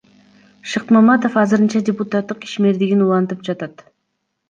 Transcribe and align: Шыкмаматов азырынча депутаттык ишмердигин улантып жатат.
Шыкмаматов 0.71 1.37
азырынча 1.45 1.83
депутаттык 1.91 2.49
ишмердигин 2.51 3.09
улантып 3.09 3.49
жатат. 3.53 3.91